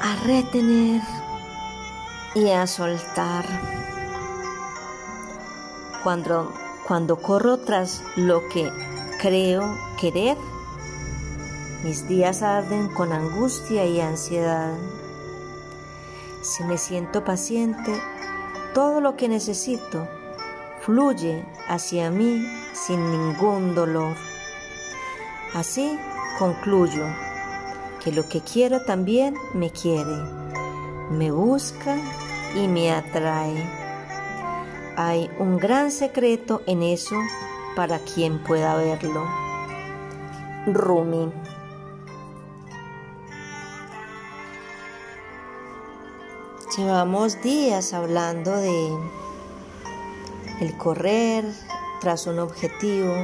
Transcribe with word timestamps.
a 0.00 0.16
retener 0.24 1.02
y 2.34 2.48
a 2.50 2.66
soltar. 2.66 3.44
Cuando, 6.02 6.52
cuando 6.86 7.16
corro 7.16 7.58
tras 7.58 8.02
lo 8.16 8.48
que 8.48 8.70
creo 9.20 9.76
querer, 10.00 10.36
mis 11.84 12.08
días 12.08 12.42
arden 12.42 12.88
con 12.88 13.12
angustia 13.12 13.84
y 13.84 14.00
ansiedad. 14.00 14.72
Si 16.42 16.64
me 16.64 16.78
siento 16.78 17.22
paciente, 17.24 17.92
todo 18.72 19.00
lo 19.00 19.16
que 19.16 19.28
necesito 19.28 20.08
fluye 20.80 21.44
hacia 21.68 22.10
mí 22.10 22.42
sin 22.72 23.10
ningún 23.10 23.74
dolor. 23.74 24.16
Así 25.54 25.98
concluyo 26.38 27.04
que 28.02 28.12
lo 28.12 28.28
que 28.28 28.40
quiero 28.40 28.82
también 28.82 29.34
me 29.54 29.70
quiere, 29.70 30.16
me 31.10 31.30
busca 31.30 31.96
y 32.54 32.66
me 32.66 32.90
atrae. 32.90 33.68
Hay 34.96 35.30
un 35.38 35.58
gran 35.58 35.90
secreto 35.90 36.62
en 36.66 36.82
eso 36.82 37.16
para 37.76 37.98
quien 37.98 38.42
pueda 38.42 38.74
verlo. 38.76 39.24
Rumi. 40.66 41.30
Llevamos 46.76 47.40
días 47.42 47.92
hablando 47.92 48.56
de 48.56 48.96
el 50.60 50.76
correr 50.76 51.44
tras 52.00 52.26
un 52.26 52.38
objetivo, 52.38 53.14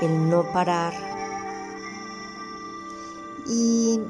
el 0.00 0.30
no 0.30 0.44
parar 0.52 1.13
y 3.46 4.00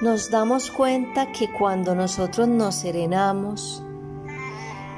nos 0.00 0.30
damos 0.30 0.70
cuenta 0.70 1.32
que 1.32 1.50
cuando 1.50 1.94
nosotros 1.94 2.48
nos 2.48 2.74
serenamos 2.74 3.82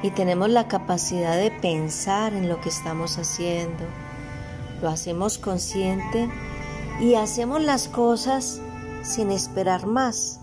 y 0.02 0.10
tenemos 0.10 0.48
la 0.50 0.68
capacidad 0.68 1.36
de 1.36 1.50
pensar 1.50 2.32
en 2.32 2.48
lo 2.48 2.60
que 2.60 2.68
estamos 2.68 3.18
haciendo, 3.18 3.84
lo 4.82 4.88
hacemos 4.88 5.38
consciente 5.38 6.28
y 7.00 7.14
hacemos 7.14 7.62
las 7.62 7.88
cosas 7.88 8.60
sin 9.02 9.30
esperar 9.30 9.86
más, 9.86 10.40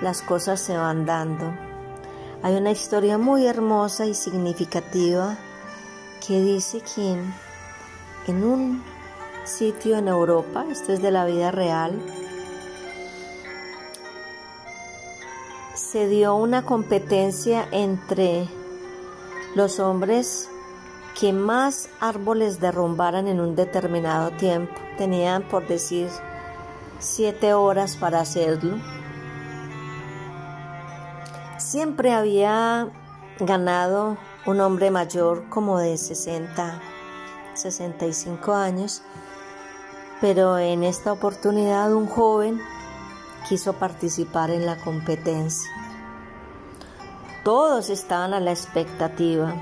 las 0.00 0.22
cosas 0.22 0.60
se 0.60 0.76
van 0.76 1.06
dando. 1.06 1.52
Hay 2.42 2.54
una 2.54 2.70
historia 2.70 3.18
muy 3.18 3.46
hermosa 3.46 4.06
y 4.06 4.14
significativa 4.14 5.36
que 6.26 6.40
dice 6.40 6.80
que 6.80 7.18
en 8.26 8.44
un 8.44 8.93
sitio 9.44 9.98
en 9.98 10.08
Europa, 10.08 10.64
esto 10.70 10.92
es 10.92 11.02
de 11.02 11.10
la 11.10 11.24
vida 11.26 11.50
real, 11.50 12.00
se 15.74 16.08
dio 16.08 16.34
una 16.34 16.64
competencia 16.64 17.68
entre 17.70 18.48
los 19.54 19.78
hombres 19.78 20.48
que 21.18 21.32
más 21.32 21.88
árboles 22.00 22.60
derrumbaran 22.60 23.28
en 23.28 23.40
un 23.40 23.54
determinado 23.54 24.32
tiempo. 24.32 24.74
Tenían, 24.98 25.42
por 25.44 25.66
decir, 25.68 26.08
siete 26.98 27.54
horas 27.54 27.96
para 27.96 28.20
hacerlo. 28.20 28.78
Siempre 31.58 32.12
había 32.12 32.88
ganado 33.38 34.16
un 34.46 34.60
hombre 34.60 34.90
mayor 34.90 35.48
como 35.48 35.78
de 35.78 35.96
60, 35.96 36.80
65 37.54 38.52
años 38.52 39.02
pero 40.20 40.58
en 40.58 40.84
esta 40.84 41.12
oportunidad 41.12 41.92
un 41.92 42.06
joven 42.06 42.60
quiso 43.48 43.74
participar 43.74 44.50
en 44.50 44.66
la 44.66 44.76
competencia. 44.76 45.70
Todos 47.44 47.90
estaban 47.90 48.32
a 48.32 48.40
la 48.40 48.52
expectativa. 48.52 49.54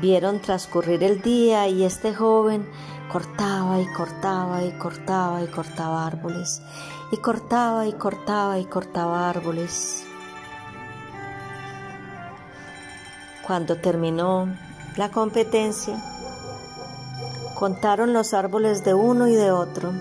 Vieron 0.00 0.40
transcurrir 0.40 1.04
el 1.04 1.20
día 1.20 1.68
y 1.68 1.84
este 1.84 2.14
joven 2.14 2.66
cortaba 3.12 3.78
y 3.78 3.86
cortaba 3.92 4.64
y 4.64 4.72
cortaba 4.78 5.42
y 5.42 5.46
cortaba 5.48 6.06
árboles. 6.06 6.62
Y 7.10 7.18
cortaba 7.18 7.86
y 7.86 7.92
cortaba 7.92 8.58
y 8.58 8.64
cortaba 8.64 9.28
árboles. 9.28 10.04
Cuando 13.46 13.76
terminó 13.76 14.48
la 14.96 15.10
competencia, 15.10 16.11
Contaron 17.62 18.12
los 18.12 18.34
árboles 18.34 18.82
de 18.82 18.92
uno 18.92 19.28
y 19.28 19.36
de 19.36 19.52
otro. 19.52 19.92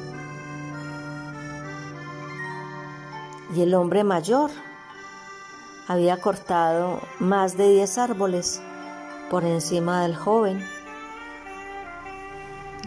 Y 3.55 3.61
el 3.61 3.75
hombre 3.75 4.03
mayor 4.03 4.49
había 5.87 6.19
cortado 6.19 6.99
más 7.19 7.57
de 7.57 7.69
diez 7.69 7.99
árboles 7.99 8.63
por 9.29 9.45
encima 9.45 10.01
del 10.01 10.15
joven. 10.15 10.65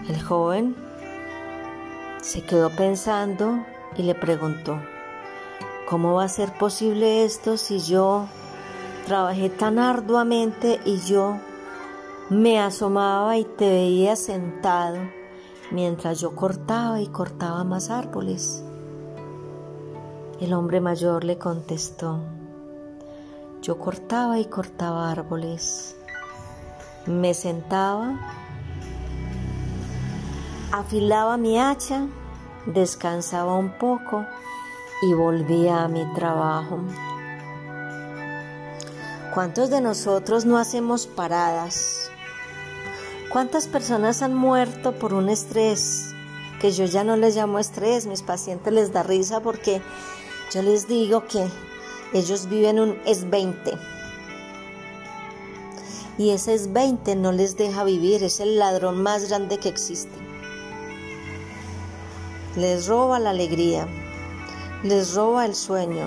El 0.09 0.21
joven 0.21 0.75
se 2.21 2.43
quedó 2.43 2.69
pensando 2.71 3.65
y 3.97 4.03
le 4.03 4.17
preguntó, 4.17 4.81
¿cómo 5.89 6.15
va 6.15 6.25
a 6.25 6.29
ser 6.29 6.51
posible 6.53 7.25
esto 7.25 7.59
si 7.59 7.79
yo 7.79 8.27
trabajé 9.07 9.51
tan 9.51 9.79
arduamente 9.79 10.81
y 10.85 10.99
yo 10.99 11.39
me 12.35 12.59
asomaba 12.59 13.37
y 13.37 13.45
te 13.45 13.71
veía 13.71 14.17
sentado 14.17 14.99
mientras 15.71 16.19
yo 16.19 16.35
cortaba 16.35 17.01
y 17.01 17.07
cortaba 17.07 17.63
más 17.63 17.91
árboles. 17.91 18.65
El 20.41 20.53
hombre 20.53 20.81
mayor 20.81 21.23
le 21.23 21.39
contestó, 21.39 22.19
yo 23.63 23.79
cortaba 23.79 24.41
y 24.41 24.47
cortaba 24.47 25.13
árboles. 25.13 25.97
Me 27.07 27.35
sentaba, 27.35 28.19
afilaba 30.73 31.37
mi 31.37 31.61
hacha, 31.61 32.09
descansaba 32.67 33.55
un 33.55 33.79
poco 33.79 34.27
y 35.03 35.15
volvía 35.15 35.85
a 35.85 35.89
mi 35.89 36.05
trabajo. 36.15 36.81
¿Cuántos 39.33 39.71
de 39.71 39.81
nosotros 39.81 40.45
no 40.45 40.59
hacemos 40.59 41.07
paradas? 41.07 42.11
¿Cuántas 43.35 43.67
personas 43.67 44.23
han 44.23 44.33
muerto 44.33 44.93
por 44.93 45.13
un 45.13 45.29
estrés? 45.29 46.15
Que 46.61 46.71
yo 46.71 46.85
ya 46.85 47.03
no 47.03 47.17
les 47.17 47.35
llamo 47.35 47.59
estrés, 47.59 48.07
mis 48.07 48.23
pacientes 48.23 48.73
les 48.73 48.93
da 48.93 49.03
risa 49.03 49.41
porque 49.41 49.83
yo 50.53 50.63
les 50.63 50.87
digo 50.87 51.27
que 51.27 51.45
ellos 52.13 52.49
viven 52.49 52.79
un 52.79 52.97
es 53.05 53.29
20. 53.29 53.73
Y 56.17 56.31
ese 56.31 56.55
es 56.55 56.73
20 56.73 57.17
no 57.17 57.33
les 57.33 57.57
deja 57.57 57.83
vivir, 57.83 58.23
es 58.23 58.39
el 58.39 58.57
ladrón 58.57 59.03
más 59.03 59.29
grande 59.29 59.59
que 59.59 59.69
existe. 59.69 60.17
Les 62.55 62.87
roba 62.87 63.19
la 63.19 63.31
alegría, 63.31 63.89
les 64.85 65.13
roba 65.13 65.45
el 65.45 65.57
sueño, 65.57 66.07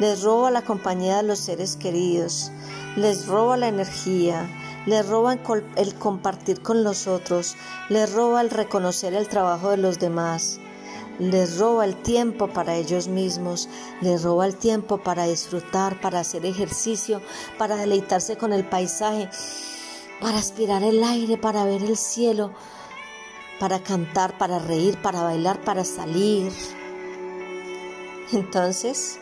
les 0.00 0.24
roba 0.24 0.50
la 0.50 0.62
compañía 0.62 1.18
de 1.18 1.22
los 1.22 1.38
seres 1.38 1.76
queridos, 1.76 2.50
les 2.96 3.28
roba 3.28 3.56
la 3.56 3.68
energía, 3.68 4.50
les 4.86 5.06
roba 5.08 5.36
el 5.76 5.94
compartir 5.94 6.62
con 6.62 6.84
los 6.84 7.06
otros, 7.06 7.56
les 7.88 8.12
roba 8.12 8.40
el 8.40 8.50
reconocer 8.50 9.14
el 9.14 9.28
trabajo 9.28 9.70
de 9.70 9.76
los 9.76 9.98
demás, 9.98 10.60
les 11.18 11.58
roba 11.58 11.84
el 11.84 11.96
tiempo 11.96 12.48
para 12.48 12.76
ellos 12.76 13.08
mismos, 13.08 13.68
les 14.00 14.22
roba 14.22 14.46
el 14.46 14.56
tiempo 14.56 14.98
para 14.98 15.24
disfrutar, 15.24 16.00
para 16.00 16.20
hacer 16.20 16.46
ejercicio, 16.46 17.20
para 17.58 17.76
deleitarse 17.76 18.36
con 18.36 18.52
el 18.52 18.64
paisaje, 18.64 19.28
para 20.20 20.38
aspirar 20.38 20.82
el 20.82 21.02
aire, 21.02 21.36
para 21.36 21.64
ver 21.64 21.82
el 21.82 21.96
cielo, 21.96 22.52
para 23.58 23.82
cantar, 23.82 24.38
para 24.38 24.58
reír, 24.58 24.96
para 25.02 25.22
bailar, 25.22 25.60
para 25.62 25.84
salir. 25.84 26.52
Entonces, 28.32 29.18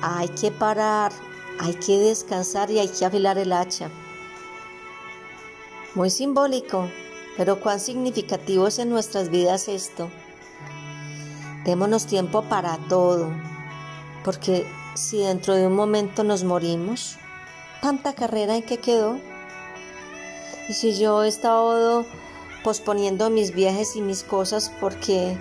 hay 0.00 0.28
que 0.28 0.50
parar 0.50 1.12
hay 1.58 1.74
que 1.74 1.98
descansar 1.98 2.70
y 2.70 2.78
hay 2.78 2.88
que 2.88 3.04
afilar 3.04 3.38
el 3.38 3.52
hacha. 3.52 3.90
Muy 5.94 6.10
simbólico, 6.10 6.88
Pero 7.36 7.60
cuán 7.60 7.80
significativo 7.80 8.66
es 8.66 8.78
en 8.78 8.90
nuestras 8.90 9.30
vidas 9.30 9.68
esto. 9.68 10.10
Démonos 11.64 12.06
tiempo 12.06 12.42
para 12.42 12.76
todo, 12.88 13.32
porque 14.22 14.66
si 14.94 15.22
dentro 15.22 15.54
de 15.54 15.66
un 15.66 15.74
momento 15.74 16.24
nos 16.24 16.44
morimos, 16.44 17.16
tanta 17.80 18.14
carrera 18.14 18.56
en 18.56 18.62
que 18.62 18.78
quedó. 18.78 19.18
Y 20.68 20.74
si 20.74 20.98
yo 20.98 21.24
he 21.24 21.28
estado 21.28 22.04
posponiendo 22.62 23.30
mis 23.30 23.54
viajes 23.54 23.96
y 23.96 24.02
mis 24.02 24.22
cosas 24.22 24.70
porque 24.80 25.36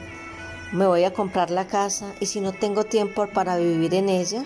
me 0.72 0.88
voy 0.88 1.04
a 1.04 1.14
comprar 1.14 1.52
la 1.52 1.68
casa 1.68 2.14
y 2.20 2.26
si 2.26 2.40
no 2.40 2.54
tengo 2.54 2.86
tiempo 2.86 3.28
para 3.28 3.58
vivir 3.58 3.94
en 3.94 4.10
ella. 4.10 4.46